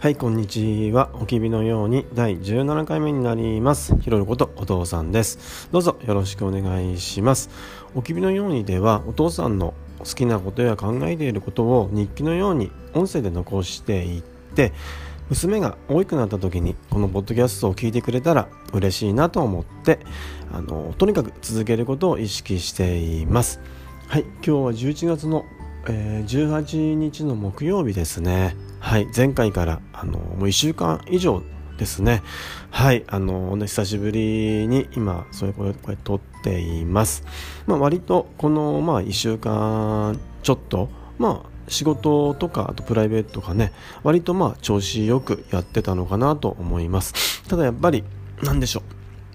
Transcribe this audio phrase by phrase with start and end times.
[0.00, 1.10] はい、こんにちは。
[1.14, 3.98] おきびのように第17回目になります。
[3.98, 5.68] ひろることお父さんです。
[5.72, 7.50] どうぞよろしくお願いします。
[7.96, 14.72] おきびのようにではお父さんの好きなことや考えていることを日記のように音声で残していって、
[15.30, 19.98] 娘が大きくなった時にこのポッドキャストを聞いてくれたら嬉しいなと思って、
[20.52, 23.58] あの、とにかく続けることを意識しています。
[24.06, 25.44] はい、今日は11月の
[25.88, 28.56] え18日の木曜日ですね。
[28.80, 31.42] はい、前回からあのもう1週間以上
[31.78, 32.22] ですね。
[32.70, 37.24] はい、あの久しぶりに今そういう声これ撮っています。
[37.66, 47.42] まあ割とこのまあ1週間ちょっとまあ仕事とかあとプライベートとかね割とまあ調子よくやってたのかなと思います。
[47.48, 48.04] ただやっぱり
[48.42, 48.82] なんでしょ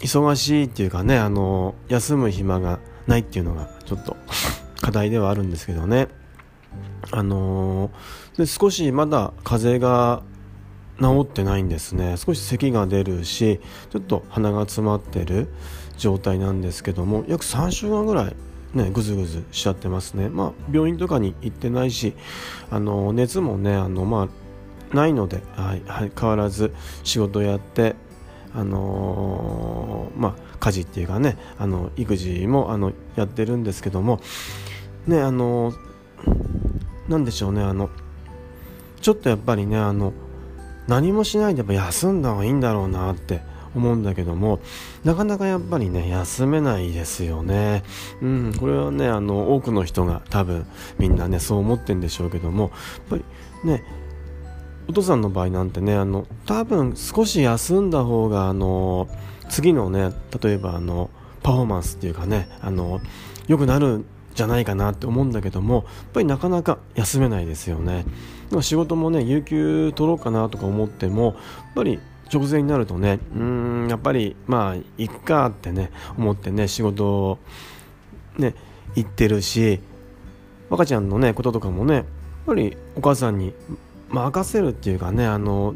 [0.00, 4.16] う忙しいっていうかねあの休む暇がないっていうのがちょっと
[4.80, 6.08] 課題ではあるんですけどね。
[7.10, 10.22] あのーで少しまだ風邪が
[11.00, 12.16] 治ってないんですね。
[12.16, 13.60] 少し咳が出るし
[13.90, 15.48] ちょっと鼻が詰まってる
[15.96, 18.36] 状態なんですけども約3週間ぐらい
[18.74, 20.28] ねぐずぐずしちゃってますね。
[20.28, 22.14] まあ病院とかに行ってないし
[22.70, 24.28] あの熱もねあのま
[24.92, 26.72] あないので、はいはい、変わらず
[27.04, 27.96] 仕事やって
[28.54, 34.20] あのーまあ家事っていうかねあの育児もあのやってるんですけども
[35.06, 35.72] ねあの
[36.26, 36.67] な
[37.16, 37.88] んでしょうねあの
[39.00, 40.12] ちょっとやっぱりねあの
[40.86, 43.40] 何もしないでやっぱ休んだ方がいいんだろうなって
[43.74, 44.60] 思うんだけども
[45.04, 47.84] なかなかやっぱりね休めないですよね。
[48.20, 50.66] うんこれはねあの多くの人が多分
[50.98, 52.70] みんなねそう思ってんでしょうけどもやっ
[53.10, 53.24] ぱり
[53.64, 53.84] ね
[54.88, 59.08] お父さんの場合なんてねあの多分少し休んだ方があの
[59.50, 61.10] 次のね例えばあの
[61.42, 63.00] パフォーマンスっていうかねあの
[63.46, 64.04] 良くなる
[64.38, 68.04] じゃないかなって思うんだけどもやっぱりなかなか休めないですよね。
[68.62, 71.34] 仕事もね有給取ろうかなとか思ってもやっ
[71.74, 71.98] ぱり
[72.32, 77.38] 直前になるとねうんやっぱりまあ行くかってね思ってね仕事を
[78.38, 78.54] ね
[78.94, 79.80] 行ってるし
[80.70, 82.04] 赤ちゃんのねこととかもねやっ
[82.46, 83.52] ぱりお母さんに
[84.08, 85.74] 任せるっていうかねあの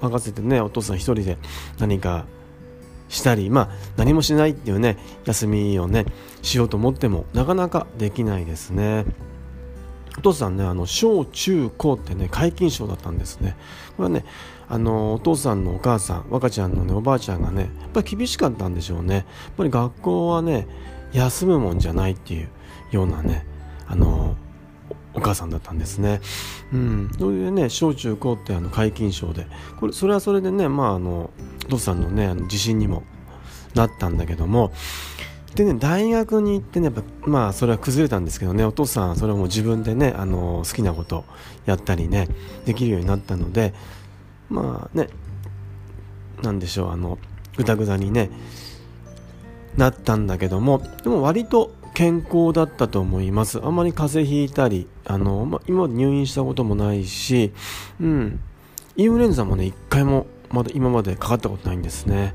[0.00, 1.38] 任せてねお父さん一人で
[1.78, 2.24] 何か
[3.08, 6.06] したりまあ何もしないっていうね休みをね
[6.42, 9.04] しようと思ってもなかなかできないですね。
[10.18, 13.56] お父さんねあの小中高ってね皆勤賞だったんですね。
[13.96, 14.24] これはね
[14.68, 19.14] あのお父さんのお母さん若ちゃんのねおばあちゃんがねやっぱり厳しかったんでしょうね。
[19.14, 19.24] やっ
[19.56, 20.66] ぱり学校はね
[21.12, 22.48] 休むもんじゃないっていう
[22.90, 23.46] ようなね
[23.86, 24.36] あの
[25.16, 26.20] お母さんだったんですね。
[26.72, 29.46] うん、それでね小中高ってあの皆勤賞で。
[29.80, 31.30] これそれはそれでねまああの
[31.66, 33.02] お父さんのねあの自信にも
[33.74, 34.72] なったんだけども。
[35.54, 38.64] でね大学に行ってねやっぱまあそれは崩れたんですけどね。
[38.64, 41.24] お父さんはそれをもう自分でねあの好きなこと
[41.64, 42.28] やったりね
[42.66, 43.74] できるようになったので。
[44.48, 45.08] まあね
[46.42, 47.18] なんでしょうあの
[47.56, 48.30] ぐだぐだにね
[49.76, 50.82] なったんだけども。
[51.02, 53.58] でも割と健康だったと思います。
[53.64, 57.54] あんまり風邪ひいたりあの、ま、今まで入院したこともないし
[57.98, 58.40] うん。
[58.98, 62.34] インフルエンザもね一回もまだ今までかかったことないんですね。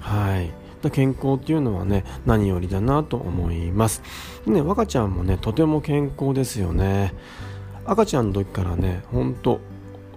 [0.00, 0.50] はい。
[0.90, 4.00] 健康っていうのはね何よりだなと思います。
[4.46, 7.12] ね若ちゃんもねとても健康ですよね。
[7.84, 9.60] 赤ちゃんの時からねほんと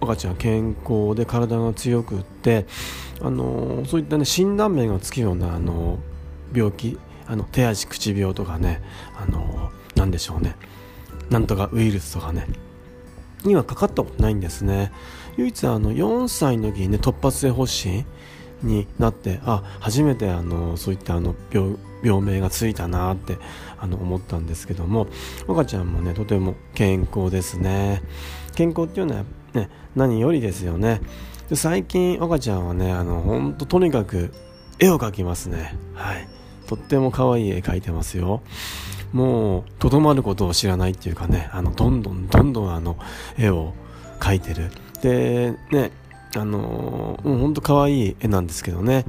[0.00, 2.64] 赤ちゃん健康で体が強くって
[3.20, 5.98] あのそういったね診断名がつくようなあの
[6.54, 8.82] 病気あの手足口病とかね
[9.16, 10.56] あのなんでしょうね。
[11.30, 12.46] なんとかウイルスとかね。
[13.44, 14.92] にはかかったことないんですね。
[15.36, 18.04] 唯一あの4歳の時にね突発性発疹
[18.62, 23.38] になってあ初めてあのそういったあの病病名がついたなって
[23.78, 25.06] あの思ったんですけども
[25.48, 28.02] 赤ちゃんもねとても健康ですね。
[28.54, 31.00] 健康っていうのはね何よりですよね。
[31.48, 34.32] で最近赤ちゃんはねあの本当とにかく
[34.78, 35.76] 絵を描きますね。
[35.94, 36.28] はい。
[36.66, 38.42] とっても可愛い絵描いてますよ。
[39.12, 42.98] もうとどまることを知らないっていうかねあのどんどんどんどんあの
[43.38, 43.72] 絵を
[44.20, 44.70] 描いてる。
[45.00, 45.90] でね
[46.34, 49.06] あのー、もうほんと可愛い絵なんですけどね。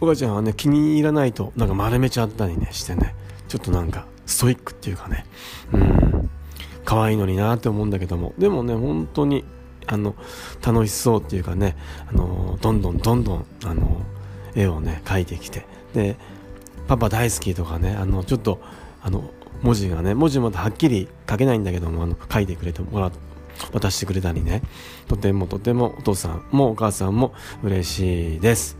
[0.00, 3.14] お母ちゃんはね気に入らないとなんか丸めちゃったりねしてね
[3.46, 5.24] ちょっとなんかストイックっていうかね。
[5.72, 6.30] うん。
[6.84, 8.34] 可愛いのになって思うんだけども。
[8.36, 9.44] でもね本当に
[9.86, 10.14] あの
[10.64, 11.76] 楽しそうっていうかね
[12.10, 14.02] あのどんどんどんどんあの
[14.54, 15.64] 絵をね描いてきて。
[15.94, 16.16] で
[16.92, 18.60] パパ大好きとかねあのちょっと
[19.02, 19.30] あの
[19.62, 23.10] 文字がね文字まだはっきり書けないんだけどもあの書いてくれてもら
[23.72, 24.62] 渡してくれたりね。
[25.08, 28.76] とてもとてもお父さんもお母さんも嬉しいです。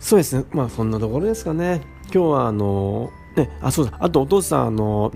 [0.00, 0.44] そうですね。
[0.52, 1.80] まあそんなところですかね。
[2.12, 3.96] 今日はあのねあそうだ。
[3.98, 5.12] あとお父さんあの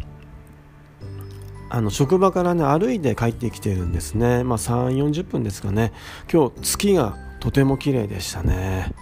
[1.69, 5.93] あの職場からね歩いて帰ってきてるんですね、まあ、3 4 0分ですかね。
[6.33, 8.95] 今日月がとても綺麗でしたね。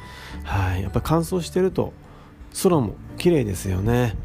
[0.43, 0.83] はい。
[0.83, 1.93] やっぱ乾燥してると
[2.63, 4.17] 空も綺麗ですよね。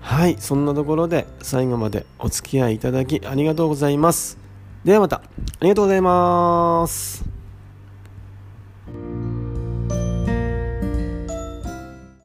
[0.00, 4.36] はいそんなところで最後までお付き合いいただきありがとうございます。
[4.84, 5.22] ではまたあ
[5.62, 7.31] りがとうございます。